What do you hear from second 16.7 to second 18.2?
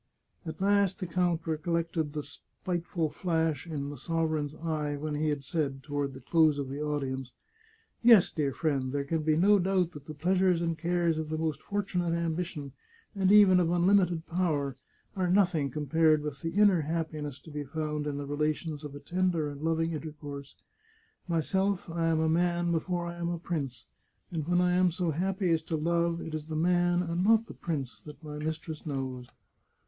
happi ness to be found in